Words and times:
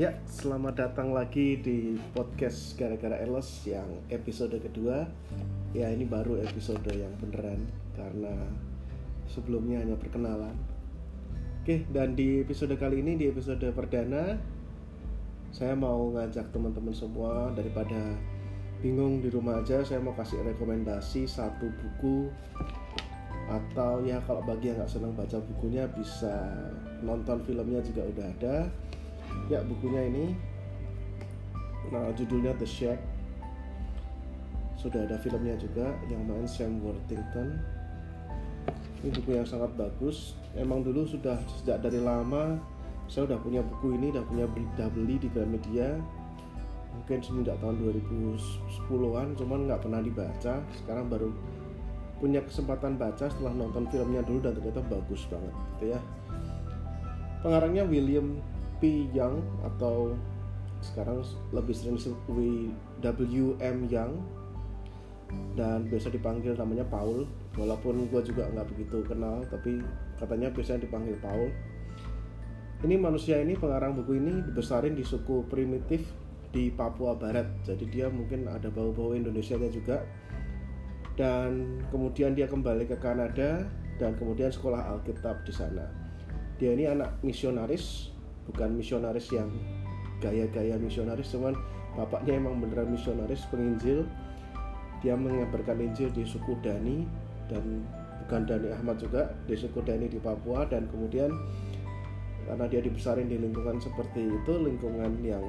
Ya, 0.00 0.16
selamat 0.24 0.80
datang 0.80 1.10
lagi 1.10 1.58
di 1.60 1.98
podcast 2.16 2.78
Gara-Gara 2.78 3.20
Elos 3.20 3.66
yang 3.66 3.84
episode 4.08 4.54
kedua. 4.62 5.04
Ya, 5.76 5.90
ini 5.90 6.06
baru 6.06 6.40
episode 6.40 6.86
yang 6.94 7.10
beneran 7.18 7.66
Karena 7.98 8.32
sebelumnya 9.28 9.82
hanya 9.82 9.98
perkenalan. 9.98 10.54
Oke, 11.60 11.84
dan 11.92 12.16
di 12.16 12.40
episode 12.40 12.72
kali 12.80 13.04
ini, 13.04 13.20
di 13.20 13.28
episode 13.28 13.66
perdana 13.76 14.40
Saya 15.52 15.76
mau 15.76 16.14
ngajak 16.16 16.48
teman-teman 16.48 16.96
semua 16.96 17.52
Daripada 17.52 18.16
bingung 18.80 19.20
di 19.20 19.28
rumah 19.28 19.60
aja 19.60 19.84
Saya 19.84 20.00
mau 20.00 20.16
kasih 20.16 20.40
rekomendasi 20.46 21.28
satu 21.28 21.68
buku 21.68 22.32
Atau 23.50 24.06
ya 24.06 24.22
kalau 24.22 24.46
bagi 24.46 24.70
yang 24.70 24.78
nggak 24.78 24.90
senang 24.94 25.10
baca 25.18 25.42
bukunya 25.42 25.90
Bisa 25.90 26.54
nonton 27.02 27.42
filmnya 27.42 27.82
juga 27.82 28.06
udah 28.06 28.26
ada. 28.38 28.56
Ya 29.50 29.60
bukunya 29.66 30.06
ini. 30.06 30.38
Nah 31.90 32.14
judulnya 32.14 32.54
The 32.56 32.68
Shack. 32.68 32.98
Sudah 34.78 35.04
ada 35.04 35.20
filmnya 35.20 35.58
juga 35.60 35.92
yang 36.08 36.24
main 36.24 36.46
Sam 36.48 36.80
Worthington. 36.80 37.58
Ini 39.04 39.10
buku 39.12 39.36
yang 39.36 39.44
sangat 39.44 39.74
bagus. 39.76 40.38
Emang 40.56 40.80
dulu 40.86 41.04
sudah 41.04 41.36
sejak 41.60 41.84
dari 41.84 42.00
lama 42.00 42.56
saya 43.10 43.26
udah 43.26 43.42
punya 43.42 43.58
buku 43.66 43.98
ini 43.98 44.14
udah 44.14 44.22
punya 44.22 44.46
beli, 44.46 44.66
udah 44.78 44.88
beli 44.94 45.14
di 45.18 45.28
Gramedia. 45.34 45.98
Mungkin 46.94 47.18
semenjak 47.18 47.58
tahun 47.58 47.82
2010-an 47.82 49.34
cuman 49.34 49.58
nggak 49.66 49.82
pernah 49.82 49.98
dibaca. 49.98 50.62
Sekarang 50.78 51.10
baru 51.10 51.34
punya 52.20 52.44
kesempatan 52.44 53.00
baca 53.00 53.26
setelah 53.26 53.56
nonton 53.56 53.88
filmnya 53.88 54.20
dulu 54.20 54.44
dan 54.44 54.52
ternyata 54.52 54.84
bagus 54.86 55.24
banget 55.32 55.54
gitu 55.56 55.84
ya. 55.96 56.00
Pengarangnya 57.40 57.88
William 57.88 58.36
P. 58.78 59.08
Young 59.16 59.40
atau 59.64 60.12
sekarang 60.84 61.24
lebih 61.52 61.72
sering 61.72 61.96
disebut 61.96 62.20
W.M. 63.00 63.88
Young. 63.88 64.14
Dan 65.54 65.86
biasa 65.86 66.10
dipanggil 66.10 66.58
namanya 66.58 66.84
Paul. 66.84 67.24
Walaupun 67.56 68.10
gue 68.12 68.20
juga 68.26 68.50
nggak 68.50 68.68
begitu 68.76 69.00
kenal 69.06 69.40
tapi 69.48 69.80
katanya 70.20 70.52
biasanya 70.52 70.84
dipanggil 70.84 71.16
Paul. 71.22 71.48
Ini 72.80 72.96
manusia 72.96 73.40
ini 73.40 73.56
pengarang 73.56 73.92
buku 73.96 74.16
ini 74.16 74.40
dibesarin 74.40 74.96
di 74.96 75.04
suku 75.04 75.44
primitif 75.48 76.08
di 76.50 76.72
Papua 76.72 77.14
Barat. 77.14 77.46
Jadi 77.62 77.86
dia 77.88 78.10
mungkin 78.10 78.50
ada 78.50 78.68
bau-bau 78.68 79.14
Indonesia 79.14 79.54
juga 79.70 80.02
dan 81.18 81.82
kemudian 81.90 82.34
dia 82.34 82.46
kembali 82.46 82.86
ke 82.86 82.96
Kanada 82.98 83.66
dan 83.98 84.16
kemudian 84.16 84.48
sekolah 84.48 84.96
Alkitab 84.96 85.42
di 85.44 85.52
sana. 85.52 85.86
Dia 86.56 86.76
ini 86.76 86.88
anak 86.88 87.20
misionaris 87.24 88.12
bukan 88.48 88.76
misionaris 88.76 89.30
yang 89.32 89.48
gaya-gaya 90.20 90.76
misionaris 90.76 91.32
cuman 91.32 91.56
bapaknya 91.96 92.36
emang 92.36 92.60
beneran 92.60 92.92
misionaris 92.92 93.44
penginjil. 93.48 94.04
Dia 95.00 95.16
mengabarkan 95.16 95.80
Injil 95.80 96.12
di 96.12 96.28
suku 96.28 96.60
Dani 96.60 97.08
dan 97.48 97.88
bukan 98.24 98.44
Dani 98.44 98.68
Ahmad 98.68 99.00
juga 99.00 99.32
di 99.48 99.56
suku 99.56 99.80
Dani 99.80 100.12
di 100.12 100.20
Papua 100.20 100.68
dan 100.68 100.84
kemudian 100.92 101.32
karena 102.44 102.68
dia 102.68 102.84
dibesarin 102.84 103.24
di 103.24 103.40
lingkungan 103.40 103.80
seperti 103.80 104.28
itu 104.28 104.52
lingkungan 104.60 105.24
yang 105.24 105.40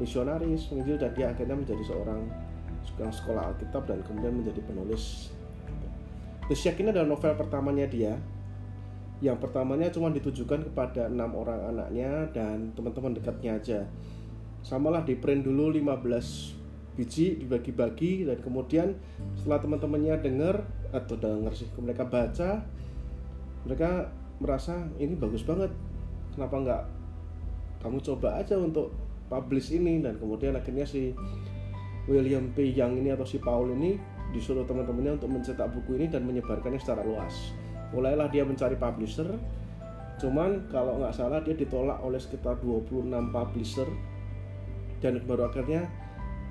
misionaris 0.00 0.72
penginjil 0.72 0.96
dan 0.96 1.12
dia 1.12 1.28
akhirnya 1.34 1.56
menjadi 1.58 1.84
seorang 1.84 2.22
sekolah 2.96 3.52
Alkitab 3.54 3.84
dan 3.84 4.00
kemudian 4.06 4.34
menjadi 4.38 4.60
penulis. 4.64 5.32
The 6.48 6.56
Shack 6.56 6.80
ini 6.80 6.90
adalah 6.90 7.12
novel 7.12 7.36
pertamanya 7.36 7.84
dia. 7.84 8.16
Yang 9.18 9.44
pertamanya 9.44 9.90
cuma 9.90 10.14
ditujukan 10.14 10.72
kepada 10.72 11.10
enam 11.10 11.34
orang 11.34 11.74
anaknya 11.74 12.30
dan 12.32 12.72
teman-teman 12.72 13.18
dekatnya 13.18 13.58
aja. 13.58 13.80
Samalah 14.62 15.02
di 15.02 15.18
print 15.18 15.44
dulu 15.44 15.74
15 15.74 16.58
biji 16.98 17.38
dibagi-bagi 17.38 18.26
dan 18.26 18.42
kemudian 18.42 18.98
setelah 19.38 19.62
teman-temannya 19.62 20.18
dengar 20.18 20.66
atau 20.90 21.14
dengar 21.14 21.54
sih 21.54 21.70
mereka 21.78 22.02
baca 22.02 22.66
mereka 23.62 24.10
merasa 24.42 24.86
ini 24.98 25.14
bagus 25.14 25.46
banget. 25.46 25.70
Kenapa 26.34 26.56
nggak 26.58 26.82
kamu 27.82 27.98
coba 28.02 28.42
aja 28.42 28.58
untuk 28.58 28.94
publish 29.30 29.74
ini? 29.74 30.02
Dan 30.02 30.18
kemudian 30.18 30.54
akhirnya 30.54 30.86
si 30.86 31.14
William 32.08 32.48
P. 32.56 32.72
Young 32.72 32.98
ini 33.04 33.12
atau 33.12 33.28
si 33.28 33.36
Paul 33.36 33.76
ini 33.76 34.00
disuruh 34.32 34.64
teman-temannya 34.64 35.20
untuk 35.20 35.30
mencetak 35.32 35.68
buku 35.72 36.00
ini 36.00 36.08
dan 36.08 36.24
menyebarkannya 36.24 36.80
secara 36.80 37.04
luas. 37.04 37.52
Mulailah 37.92 38.28
dia 38.32 38.42
mencari 38.48 38.74
publisher 38.74 39.36
cuman 40.18 40.66
kalau 40.66 40.98
nggak 40.98 41.14
salah 41.14 41.38
dia 41.46 41.54
ditolak 41.54 42.02
oleh 42.02 42.18
sekitar 42.18 42.58
26 42.58 43.06
publisher 43.30 43.86
dan 44.98 45.22
baru 45.22 45.46
akhirnya 45.46 45.86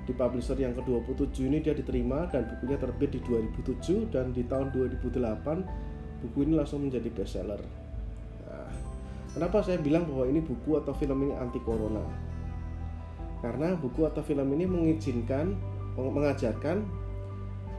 di 0.08 0.16
publisher 0.16 0.56
yang 0.56 0.72
ke-27 0.72 1.36
ini 1.52 1.60
dia 1.60 1.76
diterima 1.76 2.24
dan 2.32 2.48
bukunya 2.48 2.80
terbit 2.80 3.12
di 3.12 3.20
2007 3.20 4.08
dan 4.08 4.32
di 4.32 4.40
tahun 4.48 4.72
2008 4.72 6.24
buku 6.24 6.38
ini 6.48 6.56
langsung 6.56 6.88
menjadi 6.88 7.12
bestseller. 7.12 7.60
Nah, 8.48 8.72
kenapa 9.36 9.60
saya 9.60 9.76
bilang 9.84 10.08
bahwa 10.08 10.24
ini 10.32 10.40
buku 10.40 10.80
atau 10.80 10.96
film 10.96 11.28
ini 11.28 11.36
anti 11.36 11.60
corona 11.60 12.27
karena 13.38 13.78
buku 13.78 14.02
atau 14.06 14.22
film 14.22 14.50
ini 14.54 14.66
mengizinkan 14.66 15.54
mengajarkan 15.98 16.86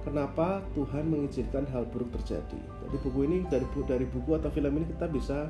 kenapa 0.03 0.63
Tuhan 0.75 1.07
mengizinkan 1.07 1.63
hal 1.71 1.87
buruk 1.87 2.11
terjadi. 2.19 2.59
Jadi 2.59 2.97
buku 2.99 3.19
ini 3.27 3.37
dari 3.47 3.63
dari 3.87 4.05
buku 4.07 4.35
atau 4.35 4.51
film 4.51 4.75
ini 4.75 4.85
kita 4.91 5.07
bisa 5.07 5.47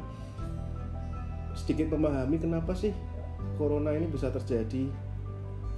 sedikit 1.57 1.93
memahami 1.93 2.37
kenapa 2.37 2.77
sih 2.77 2.93
corona 3.57 3.93
ini 3.93 4.05
bisa 4.09 4.29
terjadi. 4.29 4.89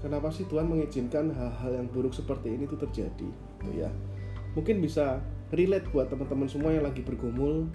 Kenapa 0.01 0.33
sih 0.33 0.49
Tuhan 0.49 0.65
mengizinkan 0.65 1.29
hal-hal 1.29 1.77
yang 1.77 1.87
buruk 1.93 2.17
seperti 2.17 2.57
ini 2.57 2.65
itu 2.65 2.73
terjadi, 2.73 3.29
gitu 3.29 3.69
ya. 3.77 3.85
Mungkin 4.57 4.81
bisa 4.81 5.21
relate 5.53 5.85
buat 5.93 6.09
teman-teman 6.09 6.49
semua 6.49 6.73
yang 6.73 6.89
lagi 6.89 7.05
bergumul. 7.05 7.69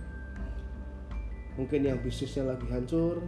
Mungkin 1.54 1.86
yang 1.86 2.02
bisnisnya 2.02 2.50
lagi 2.50 2.66
hancur 2.66 3.22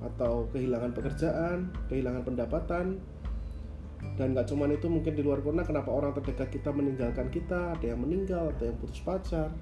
atau 0.00 0.48
kehilangan 0.56 0.96
pekerjaan, 0.96 1.68
kehilangan 1.92 2.24
pendapatan, 2.24 2.96
dan 4.16 4.32
nggak 4.32 4.48
cuma 4.48 4.64
itu 4.72 4.88
mungkin 4.88 5.12
di 5.12 5.20
luar 5.20 5.44
corona 5.44 5.60
kenapa 5.60 5.92
orang 5.92 6.16
terdekat 6.16 6.48
kita 6.48 6.72
meninggalkan 6.72 7.28
kita? 7.28 7.76
Ada 7.76 7.92
yang 7.92 8.00
meninggal 8.00 8.52
ada 8.56 8.64
yang 8.68 8.76
putus 8.80 9.00
pacar 9.04 9.52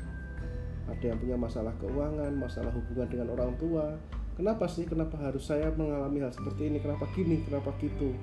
ada 0.89 1.05
yang 1.05 1.19
punya 1.21 1.37
masalah 1.37 1.73
keuangan 1.79 2.33
masalah 2.33 2.73
hubungan 2.73 3.09
dengan 3.13 3.29
orang 3.37 3.53
tua. 3.61 3.93
Kenapa 4.35 4.71
sih? 4.71 4.87
Kenapa 4.87 5.19
harus 5.19 5.45
saya 5.45 5.69
mengalami 5.75 6.23
hal 6.23 6.33
seperti 6.33 6.71
ini? 6.71 6.79
Kenapa 6.79 7.05
gini? 7.13 7.43
Kenapa 7.45 7.75
gitu? 7.83 8.15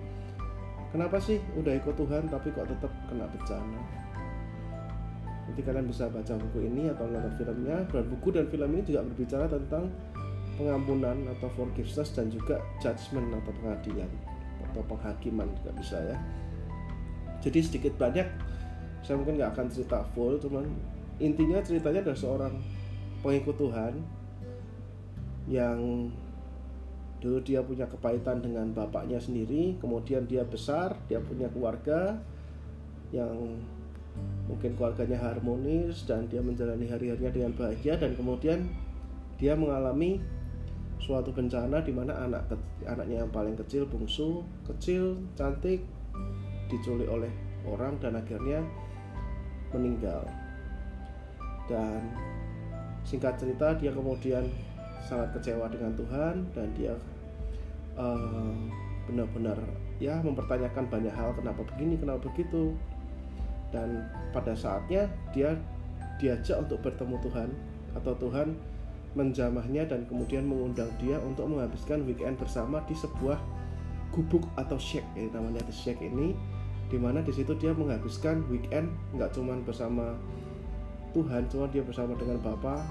Kenapa 0.95 1.19
sih? 1.19 1.43
Udah 1.59 1.75
ikut 1.75 1.93
Tuhan 1.93 2.31
tapi 2.31 2.55
kok 2.55 2.71
tetap 2.71 2.91
kena 3.11 3.27
bencana? 3.27 3.81
Nanti 5.45 5.61
kalian 5.61 5.85
bisa 5.85 6.07
baca 6.09 6.33
buku 6.39 6.71
ini 6.71 6.87
atau 6.89 7.05
nonton 7.05 7.35
filmnya. 7.35 7.83
Dan 7.91 8.03
buku 8.15 8.27
dan 8.31 8.47
film 8.47 8.69
ini 8.73 8.81
juga 8.87 9.03
berbicara 9.03 9.45
tentang 9.51 9.91
pengampunan 10.55 11.27
atau 11.37 11.47
forgiveness 11.55 12.15
dan 12.15 12.31
juga 12.31 12.59
judgment 12.79 13.31
atau 13.43 13.51
pengadilan 13.61 14.11
atau 14.71 14.81
penghakiman 14.87 15.47
juga 15.61 15.71
bisa 15.75 15.97
ya. 16.01 16.17
Jadi 17.43 17.59
sedikit 17.61 17.93
banyak 17.99 18.27
saya 19.05 19.21
mungkin 19.21 19.37
nggak 19.37 19.53
akan 19.53 19.67
cerita 19.69 20.01
full 20.17 20.41
cuman 20.41 20.65
intinya 21.21 21.61
ceritanya 21.61 22.09
adalah 22.09 22.17
seorang 22.17 22.53
pengikut 23.21 23.53
Tuhan 23.53 23.93
yang 25.45 26.09
dulu 27.21 27.37
dia 27.45 27.61
punya 27.61 27.85
kepahitan 27.85 28.41
dengan 28.41 28.73
bapaknya 28.73 29.21
sendiri 29.21 29.77
kemudian 29.77 30.25
dia 30.25 30.41
besar 30.41 30.97
dia 31.05 31.21
punya 31.21 31.45
keluarga 31.53 32.17
yang 33.13 33.61
mungkin 34.49 34.73
keluarganya 34.73 35.21
harmonis 35.21 36.01
dan 36.09 36.25
dia 36.25 36.41
menjalani 36.41 36.89
hari-harinya 36.89 37.29
dengan 37.29 37.53
bahagia 37.53 38.01
dan 38.01 38.17
kemudian 38.17 38.65
dia 39.37 39.53
mengalami 39.53 40.17
suatu 41.05 41.29
bencana 41.29 41.85
di 41.85 41.93
mana 41.93 42.17
anak 42.25 42.49
anaknya 42.81 43.21
yang 43.21 43.29
paling 43.29 43.53
kecil 43.53 43.85
bungsu 43.85 44.41
kecil 44.65 45.21
cantik 45.37 45.85
diculik 46.65 47.05
oleh 47.05 47.29
orang 47.69 47.93
dan 48.01 48.17
akhirnya 48.17 48.65
meninggal. 49.69 50.25
Dan 51.69 52.09
singkat 53.05 53.37
cerita 53.37 53.77
dia 53.77 53.93
kemudian 53.93 54.49
sangat 55.05 55.37
kecewa 55.37 55.69
dengan 55.69 55.93
Tuhan 55.93 56.35
dan 56.57 56.67
dia 56.73 56.93
uh, 57.93 58.57
benar-benar 59.05 59.61
ya 60.01 60.17
mempertanyakan 60.25 60.89
banyak 60.89 61.13
hal 61.13 61.37
kenapa 61.37 61.61
begini 61.75 62.01
kenapa 62.01 62.25
begitu. 62.33 62.73
Dan 63.69 64.09
pada 64.33 64.57
saatnya 64.57 65.05
dia 65.29 65.53
diajak 66.17 66.65
untuk 66.65 66.81
bertemu 66.81 67.21
Tuhan 67.21 67.49
atau 67.93 68.13
Tuhan 68.17 68.55
menjamahnya 69.15 69.87
dan 69.87 70.03
kemudian 70.05 70.43
mengundang 70.43 70.91
dia 70.99 71.17
untuk 71.23 71.47
menghabiskan 71.47 72.03
weekend 72.03 72.35
bersama 72.35 72.83
di 72.85 72.93
sebuah 72.93 73.39
gubuk 74.11 74.43
atau 74.59 74.75
shack. 74.75 75.03
Ya 75.15 75.31
namanya 75.31 75.63
the 75.63 75.75
shack 75.75 75.99
ini 76.03 76.35
di 76.91 77.01
mana 77.01 77.23
di 77.25 77.33
situ 77.33 77.57
dia 77.57 77.73
menghabiskan 77.73 78.45
weekend 78.51 78.93
nggak 79.17 79.33
cuma 79.33 79.57
bersama 79.65 80.13
Tuhan 81.17 81.47
cuma 81.49 81.65
dia 81.71 81.81
bersama 81.81 82.13
dengan 82.13 82.37
Bapa 82.43 82.85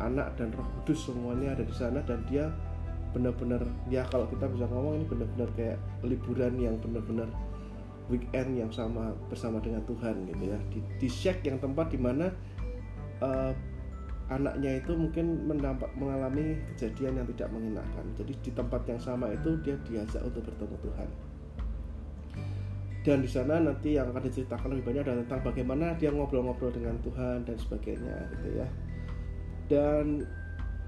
anak 0.00 0.38
dan 0.40 0.54
roh 0.54 0.66
kudus 0.80 1.10
semuanya 1.10 1.52
ada 1.52 1.62
di 1.66 1.74
sana 1.74 2.00
dan 2.06 2.24
dia 2.30 2.48
benar-benar 3.12 3.62
ya 3.92 4.02
kalau 4.10 4.26
kita 4.26 4.48
bisa 4.50 4.66
ngomong 4.66 5.02
ini 5.02 5.06
benar-benar 5.06 5.48
kayak 5.54 5.78
liburan 6.02 6.58
yang 6.58 6.74
benar-benar 6.82 7.30
weekend 8.10 8.58
yang 8.58 8.70
sama 8.72 9.14
bersama 9.32 9.62
dengan 9.62 9.80
Tuhan 9.88 10.28
gitu 10.28 10.44
ya. 10.50 10.58
Di, 10.68 10.78
di 11.00 11.08
Syek 11.08 11.46
yang 11.46 11.56
tempat 11.62 11.88
di 11.88 11.98
mana 12.00 12.28
uh, 13.22 13.52
anaknya 14.32 14.80
itu 14.80 14.96
mungkin 14.96 15.44
mendampak, 15.44 15.90
mengalami 16.00 16.56
kejadian 16.72 17.20
yang 17.20 17.26
tidak 17.36 17.48
mengenakan. 17.52 18.04
Jadi 18.16 18.32
di 18.40 18.50
tempat 18.56 18.82
yang 18.88 19.00
sama 19.00 19.28
itu 19.32 19.52
dia 19.60 19.76
diajak 19.84 20.24
untuk 20.24 20.48
bertemu 20.48 20.76
Tuhan. 20.80 21.08
Dan 23.04 23.20
di 23.20 23.28
sana 23.28 23.60
nanti 23.60 24.00
yang 24.00 24.08
akan 24.08 24.24
diceritakan 24.24 24.72
lebih 24.72 24.88
banyak 24.88 25.02
adalah 25.04 25.20
tentang 25.28 25.42
bagaimana 25.44 25.92
dia 26.00 26.08
ngobrol-ngobrol 26.08 26.72
dengan 26.72 26.96
Tuhan 27.04 27.44
dan 27.44 27.56
sebagainya 27.60 28.16
gitu 28.32 28.48
ya. 28.64 28.66
Dan 29.68 30.24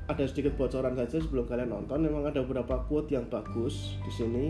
ada 0.08 0.24
sedikit 0.24 0.56
bocoran 0.56 0.96
saja 0.96 1.20
sebelum 1.20 1.44
kalian 1.44 1.76
nonton. 1.76 2.08
Memang 2.08 2.24
ada 2.24 2.40
beberapa 2.40 2.80
quote 2.88 3.12
yang 3.12 3.28
bagus 3.28 4.00
di 4.00 4.12
sini. 4.16 4.44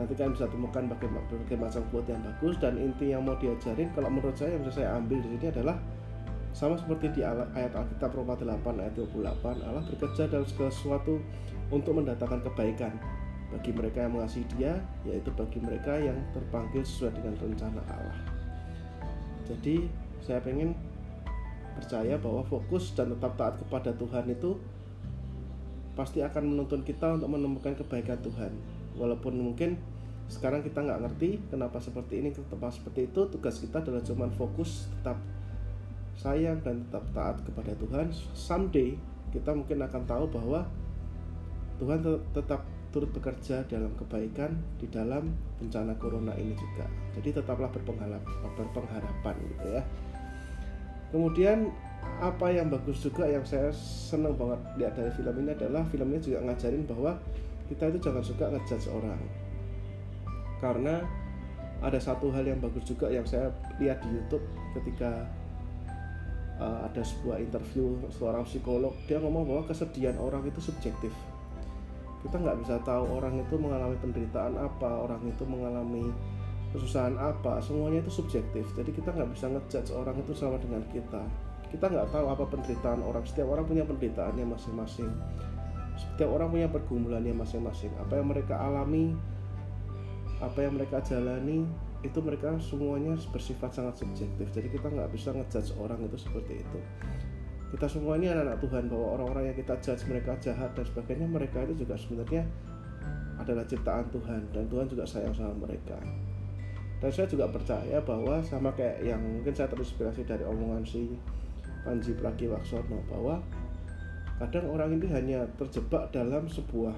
Nanti 0.00 0.16
kalian 0.16 0.32
bisa 0.32 0.48
temukan 0.48 0.88
berbagai, 0.88 1.60
macam 1.60 1.84
quote 1.92 2.08
yang 2.08 2.24
bagus. 2.24 2.56
Dan 2.56 2.80
inti 2.80 3.12
yang 3.12 3.28
mau 3.28 3.36
diajarin 3.36 3.92
kalau 3.92 4.08
menurut 4.08 4.32
saya 4.32 4.56
yang 4.56 4.64
bisa 4.64 4.80
saya 4.80 4.96
ambil 4.96 5.20
di 5.20 5.28
sini 5.36 5.46
adalah 5.52 5.76
sama 6.52 6.76
seperti 6.76 7.20
di 7.20 7.20
ayat 7.24 7.72
Alkitab 7.72 8.12
Roma 8.12 8.36
8 8.36 8.60
ayat 8.76 8.94
28 8.96 9.64
Allah 9.64 9.84
bekerja 9.88 10.28
dalam 10.28 10.44
segala 10.44 10.68
sesuatu 10.68 11.16
untuk 11.72 11.96
mendatangkan 11.96 12.44
kebaikan 12.52 12.92
bagi 13.52 13.72
mereka 13.72 14.04
yang 14.04 14.12
mengasihi 14.16 14.46
dia 14.56 14.76
yaitu 15.08 15.32
bagi 15.32 15.60
mereka 15.60 15.96
yang 15.96 16.16
terpanggil 16.36 16.84
sesuai 16.84 17.12
dengan 17.16 17.34
rencana 17.40 17.80
Allah. 17.88 18.20
Jadi 19.48 19.88
saya 20.20 20.40
pengen 20.44 20.76
percaya 21.72 22.20
bahwa 22.20 22.44
fokus 22.44 22.92
dan 22.92 23.16
tetap 23.16 23.32
taat 23.40 23.56
kepada 23.56 23.96
Tuhan 23.96 24.28
itu 24.28 24.60
pasti 25.92 26.24
akan 26.24 26.52
menuntun 26.52 26.84
kita 26.84 27.16
untuk 27.16 27.32
menemukan 27.32 27.72
kebaikan 27.76 28.20
Tuhan. 28.20 28.52
Walaupun 28.96 29.40
mungkin 29.40 29.80
sekarang 30.28 30.64
kita 30.64 30.80
nggak 30.80 31.00
ngerti 31.04 31.30
kenapa 31.52 31.76
seperti 31.76 32.24
ini 32.24 32.28
kenapa 32.32 32.72
seperti 32.72 33.12
itu 33.12 33.20
tugas 33.28 33.60
kita 33.60 33.84
adalah 33.84 34.00
cuman 34.00 34.32
fokus 34.32 34.88
tetap 34.88 35.20
sayang 36.16 36.60
dan 36.60 36.84
tetap 36.88 37.04
taat 37.16 37.36
kepada 37.42 37.72
Tuhan 37.76 38.12
someday 38.36 38.94
kita 39.32 39.56
mungkin 39.56 39.80
akan 39.80 40.02
tahu 40.04 40.24
bahwa 40.28 40.68
Tuhan 41.80 42.04
tetap 42.36 42.62
turut 42.92 43.08
bekerja 43.10 43.64
dalam 43.66 43.90
kebaikan 43.96 44.52
di 44.76 44.84
dalam 44.92 45.32
bencana 45.56 45.96
corona 45.96 46.36
ini 46.36 46.52
juga. 46.52 46.84
Jadi 47.16 47.40
tetaplah 47.40 47.72
berpengharapan, 47.72 49.34
gitu 49.48 49.66
ya. 49.72 49.82
Kemudian 51.08 51.72
apa 52.20 52.52
yang 52.52 52.68
bagus 52.68 53.00
juga 53.00 53.24
yang 53.24 53.42
saya 53.48 53.72
senang 53.72 54.36
banget 54.36 54.60
lihat 54.76 54.92
dari 54.94 55.10
film 55.16 55.34
ini 55.40 55.50
adalah 55.56 55.82
film 55.88 56.08
ini 56.12 56.20
juga 56.20 56.38
ngajarin 56.44 56.84
bahwa 56.84 57.12
kita 57.72 57.88
itu 57.88 57.98
jangan 58.04 58.24
suka 58.24 58.44
ngejudge 58.52 58.88
orang. 58.92 59.20
Karena 60.60 61.00
ada 61.82 61.98
satu 61.98 62.30
hal 62.30 62.44
yang 62.44 62.60
bagus 62.60 62.84
juga 62.84 63.08
yang 63.08 63.24
saya 63.24 63.50
lihat 63.80 64.04
di 64.04 64.08
YouTube 64.14 64.44
ketika 64.76 65.26
uh, 66.58 66.88
ada 66.88 67.00
sebuah 67.00 67.40
interview 67.40 67.96
seorang 68.12 68.44
psikolog 68.44 68.92
dia 69.06 69.20
ngomong 69.22 69.44
bahwa 69.48 69.62
kesedihan 69.70 70.16
orang 70.18 70.44
itu 70.48 70.60
subjektif. 70.60 71.12
Kita 72.22 72.38
nggak 72.38 72.58
bisa 72.62 72.78
tahu 72.86 73.18
orang 73.18 73.40
itu 73.42 73.54
mengalami 73.58 73.96
penderitaan 73.98 74.54
apa 74.58 74.90
orang 75.06 75.22
itu 75.26 75.42
mengalami 75.42 76.10
kesusahan 76.72 77.18
apa 77.20 77.60
semuanya 77.60 78.00
itu 78.00 78.12
subjektif. 78.12 78.64
Jadi 78.72 78.90
kita 78.94 79.12
nggak 79.12 79.30
bisa 79.36 79.46
ngejudge 79.50 79.90
orang 79.92 80.16
itu 80.20 80.32
sama 80.32 80.56
dengan 80.58 80.80
kita. 80.88 81.22
Kita 81.68 81.88
nggak 81.88 82.08
tahu 82.12 82.26
apa 82.28 82.44
penderitaan 82.48 83.00
orang. 83.04 83.24
Setiap 83.24 83.48
orang 83.48 83.64
punya 83.64 83.84
penderitaannya 83.84 84.44
masing-masing. 84.44 85.10
Setiap 85.96 86.30
orang 86.32 86.48
punya 86.48 86.68
pergumulannya 86.68 87.34
masing-masing. 87.36 87.92
Apa 88.00 88.20
yang 88.20 88.28
mereka 88.32 88.56
alami 88.56 89.16
apa 90.42 90.58
yang 90.58 90.74
mereka 90.74 90.98
jalani 91.06 91.62
itu 92.02 92.18
mereka 92.18 92.58
semuanya 92.58 93.14
bersifat 93.30 93.70
sangat 93.78 94.02
subjektif. 94.02 94.46
Jadi 94.50 94.68
kita 94.74 94.90
nggak 94.90 95.10
bisa 95.14 95.30
ngejudge 95.30 95.74
orang 95.78 96.02
itu 96.02 96.18
seperti 96.18 96.62
itu. 96.62 96.78
Kita 97.72 97.88
semua 97.88 98.20
ini 98.20 98.28
anak-anak 98.28 98.58
Tuhan 98.60 98.84
bahwa 98.92 99.06
orang-orang 99.16 99.44
yang 99.48 99.56
kita 99.56 99.74
judge 99.80 100.04
mereka 100.04 100.36
jahat 100.42 100.76
dan 100.76 100.84
sebagainya 100.84 101.24
mereka 101.24 101.64
itu 101.64 101.86
juga 101.86 101.96
sebenarnya 101.96 102.44
adalah 103.40 103.64
ciptaan 103.64 104.06
Tuhan 104.12 104.42
dan 104.52 104.64
Tuhan 104.68 104.86
juga 104.92 105.04
sayang 105.08 105.32
sama 105.32 105.56
mereka. 105.56 105.96
Dan 107.00 107.10
saya 107.10 107.26
juga 107.26 107.50
percaya 107.50 107.98
bahwa 108.04 108.44
sama 108.44 108.70
kayak 108.76 109.02
yang 109.02 109.18
mungkin 109.18 109.50
saya 109.56 109.66
terinspirasi 109.72 110.22
dari 110.22 110.44
omongan 110.46 110.84
si 110.86 111.16
Panji 111.82 112.14
Pragiwaksono 112.14 113.02
bahwa 113.10 113.42
kadang 114.38 114.70
orang 114.70 114.98
ini 115.00 115.06
hanya 115.10 115.40
terjebak 115.58 116.14
dalam 116.14 116.46
sebuah 116.46 116.94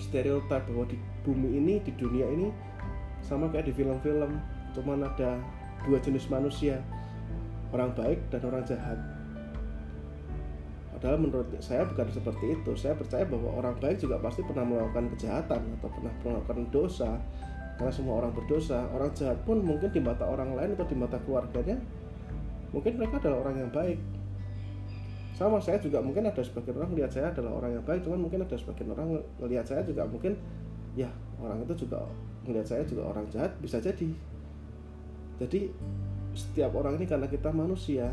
stereotip 0.00 0.64
bahwa 0.68 0.84
di 0.88 0.96
bumi 1.24 1.60
ini 1.60 1.74
di 1.84 1.92
dunia 1.96 2.28
ini 2.28 2.48
sama 3.24 3.48
kayak 3.52 3.68
di 3.68 3.74
film-film 3.74 4.40
cuman 4.72 5.06
ada 5.06 5.40
dua 5.84 5.98
jenis 5.98 6.28
manusia 6.28 6.80
orang 7.70 7.94
baik 7.94 8.18
dan 8.28 8.40
orang 8.46 8.64
jahat 8.66 8.98
Padahal 11.00 11.16
menurut 11.16 11.48
saya 11.64 11.88
bukan 11.88 12.12
seperti 12.12 12.60
itu. 12.60 12.76
Saya 12.76 12.92
percaya 12.92 13.24
bahwa 13.24 13.56
orang 13.56 13.72
baik 13.80 14.04
juga 14.04 14.20
pasti 14.20 14.44
pernah 14.44 14.68
melakukan 14.68 15.08
kejahatan 15.16 15.80
atau 15.80 15.88
pernah 15.88 16.12
melakukan 16.20 16.68
dosa. 16.68 17.16
Karena 17.80 17.88
semua 17.88 18.20
orang 18.20 18.36
berdosa. 18.36 18.84
Orang 18.92 19.08
jahat 19.16 19.40
pun 19.48 19.64
mungkin 19.64 19.88
di 19.88 19.96
mata 19.96 20.28
orang 20.28 20.52
lain 20.52 20.76
atau 20.76 20.84
di 20.84 20.92
mata 20.92 21.16
keluarganya 21.24 21.80
mungkin 22.70 22.98
mereka 22.98 23.18
adalah 23.18 23.48
orang 23.48 23.56
yang 23.66 23.70
baik. 23.70 23.98
Sama 25.34 25.56
saya 25.56 25.80
juga 25.80 26.04
mungkin 26.04 26.28
ada 26.28 26.42
sebagian 26.44 26.76
orang 26.76 26.90
melihat 26.92 27.10
saya 27.16 27.26
adalah 27.32 27.56
orang 27.56 27.80
yang 27.80 27.84
baik, 27.88 28.00
cuman 28.04 28.20
mungkin 28.20 28.44
ada 28.44 28.56
sebagian 28.60 28.92
orang 28.92 29.24
melihat 29.40 29.64
saya 29.66 29.82
juga 29.82 30.04
mungkin 30.04 30.36
ya 30.98 31.10
orang 31.38 31.62
itu 31.64 31.86
juga 31.86 32.04
melihat 32.46 32.66
saya 32.66 32.82
juga 32.86 33.10
orang 33.10 33.26
jahat 33.30 33.52
bisa 33.60 33.78
jadi. 33.78 34.10
Jadi 35.40 35.72
setiap 36.36 36.76
orang 36.76 37.00
ini 37.00 37.08
karena 37.08 37.26
kita 37.26 37.50
manusia, 37.50 38.12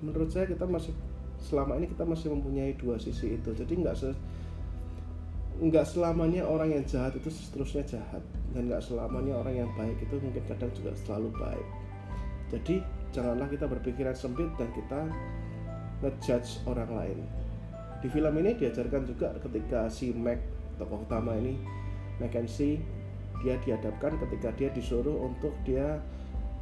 menurut 0.00 0.30
saya 0.30 0.46
kita 0.46 0.64
masih 0.64 0.94
selama 1.40 1.80
ini 1.80 1.88
kita 1.88 2.04
masih 2.04 2.30
mempunyai 2.32 2.76
dua 2.76 3.00
sisi 3.00 3.36
itu. 3.40 3.50
Jadi 3.52 3.72
nggak 3.80 3.96
se 3.96 4.10
nggak 5.60 5.84
selamanya 5.84 6.48
orang 6.48 6.72
yang 6.72 6.84
jahat 6.88 7.12
itu 7.20 7.28
seterusnya 7.28 7.84
jahat 7.84 8.24
dan 8.56 8.64
nggak 8.64 8.80
selamanya 8.80 9.36
orang 9.44 9.60
yang 9.60 9.70
baik 9.76 10.00
itu 10.00 10.16
mungkin 10.16 10.40
kadang 10.48 10.72
juga 10.72 10.96
selalu 11.04 11.28
baik. 11.36 11.68
Jadi 12.50 12.74
janganlah 13.12 13.48
kita 13.50 13.68
berpikiran 13.68 14.16
sempit 14.16 14.48
dan 14.56 14.72
kita 14.72 15.00
ngejudge 16.00 16.64
orang 16.64 16.90
lain. 16.90 17.18
Di 18.00 18.08
film 18.08 18.32
ini 18.40 18.56
diajarkan 18.56 19.04
juga 19.04 19.36
ketika 19.44 19.92
si 19.92 20.16
Mac 20.16 20.40
tokoh 20.80 21.04
utama 21.04 21.36
ini 21.36 21.60
Mackenzie 22.20 22.78
dia 23.40 23.56
dihadapkan 23.64 24.20
ketika 24.20 24.52
dia 24.54 24.68
disuruh 24.70 25.24
untuk 25.24 25.56
dia 25.64 25.96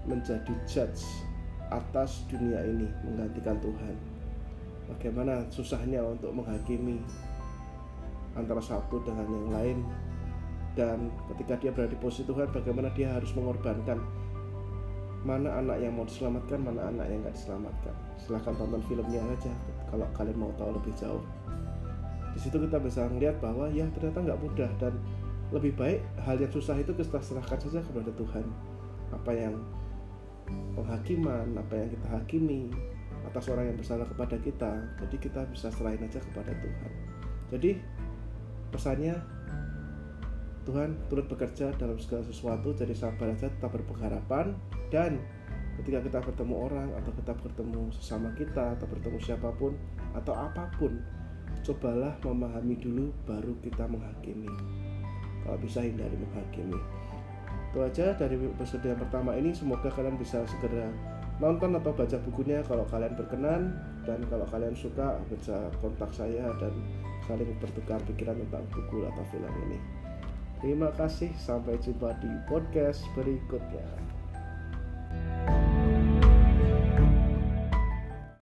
menjadi 0.06 0.54
judge 0.64 1.02
atas 1.68 2.24
dunia 2.30 2.62
ini 2.64 2.86
menggantikan 3.04 3.58
Tuhan. 3.60 3.94
Bagaimana 4.88 5.44
susahnya 5.52 6.00
untuk 6.00 6.32
menghakimi 6.32 7.02
antara 8.38 8.62
satu 8.62 9.02
dengan 9.04 9.26
yang 9.28 9.48
lain? 9.52 9.78
Dan 10.78 11.10
ketika 11.34 11.58
dia 11.58 11.74
berada 11.74 11.90
di 11.90 11.98
posisi 11.98 12.22
Tuhan 12.22 12.54
bagaimana 12.54 12.88
dia 12.94 13.10
harus 13.10 13.34
mengorbankan 13.34 13.98
mana 15.26 15.58
anak 15.58 15.82
yang 15.82 15.98
mau 15.98 16.06
diselamatkan 16.06 16.62
mana 16.62 16.88
anak 16.88 17.10
yang 17.10 17.20
nggak 17.26 17.34
diselamatkan? 17.34 17.94
Silahkan 18.22 18.54
tonton 18.54 18.80
filmnya 18.86 19.18
aja 19.18 19.52
kalau 19.90 20.06
kalian 20.14 20.38
mau 20.38 20.54
tahu 20.54 20.78
lebih 20.78 20.94
jauh. 20.94 21.20
Di 22.32 22.38
situ 22.46 22.54
kita 22.54 22.78
bisa 22.78 23.10
melihat 23.10 23.34
bahwa 23.42 23.66
ya 23.74 23.90
ternyata 23.90 24.22
nggak 24.22 24.40
mudah. 24.40 24.70
Dan 24.78 24.94
lebih 25.48 25.72
baik 25.76 26.00
hal 26.24 26.36
yang 26.36 26.52
susah 26.52 26.76
itu 26.76 26.92
kita 26.92 27.20
serahkan 27.20 27.58
saja 27.60 27.80
kepada 27.80 28.12
Tuhan. 28.12 28.44
Apa 29.12 29.32
yang 29.32 29.54
penghakiman 30.76 31.56
apa 31.60 31.76
yang 31.76 31.88
kita 31.92 32.06
hakimi 32.08 32.72
atas 33.28 33.44
orang 33.52 33.72
yang 33.72 33.76
bersalah 33.76 34.06
kepada 34.08 34.36
kita. 34.40 34.72
Jadi 35.04 35.16
kita 35.20 35.44
bisa 35.52 35.68
serahin 35.72 36.00
aja 36.04 36.20
kepada 36.20 36.52
Tuhan. 36.56 36.92
Jadi 37.52 37.70
pesannya 38.72 39.16
Tuhan 40.68 41.00
turut 41.08 41.24
bekerja 41.32 41.72
dalam 41.80 41.96
segala 41.96 42.28
sesuatu 42.28 42.76
jadi 42.76 42.92
sabar 42.92 43.32
aja 43.32 43.48
tetap 43.48 43.72
berpengharapan 43.72 44.52
dan 44.92 45.16
ketika 45.80 46.04
kita 46.04 46.18
bertemu 46.20 46.54
orang 46.60 46.88
atau 47.00 47.08
kita 47.16 47.32
bertemu 47.40 47.88
sesama 47.96 48.28
kita 48.36 48.76
atau 48.76 48.84
bertemu 48.84 49.16
siapa 49.16 49.48
pun 49.56 49.72
atau 50.12 50.36
apa 50.36 50.68
pun 50.76 51.00
cobalah 51.64 52.12
memahami 52.20 52.76
dulu 52.76 53.08
baru 53.24 53.56
kita 53.64 53.88
menghakimi 53.88 54.52
kalau 55.44 55.58
bisa 55.60 55.84
hindari 55.84 56.16
menghakimi 56.16 56.80
itu 57.68 57.78
aja 57.84 58.16
dari 58.16 58.40
episode 58.40 58.80
yang 58.80 58.96
pertama 58.96 59.36
ini 59.36 59.52
semoga 59.52 59.92
kalian 59.92 60.16
bisa 60.16 60.40
segera 60.48 60.88
nonton 61.38 61.76
atau 61.78 61.94
baca 61.94 62.16
bukunya 62.26 62.64
kalau 62.66 62.82
kalian 62.88 63.14
berkenan 63.14 63.76
dan 64.02 64.18
kalau 64.26 64.48
kalian 64.48 64.74
suka 64.74 65.20
bisa 65.30 65.70
kontak 65.78 66.10
saya 66.10 66.50
dan 66.58 66.72
saling 67.28 67.52
bertukar 67.60 68.00
pikiran 68.08 68.40
tentang 68.48 68.64
buku 68.72 69.06
atau 69.06 69.24
film 69.30 69.52
ini. 69.68 69.78
Terima 70.58 70.90
kasih, 70.98 71.30
sampai 71.38 71.78
jumpa 71.78 72.18
di 72.18 72.30
podcast 72.50 73.06
berikutnya. 73.14 74.17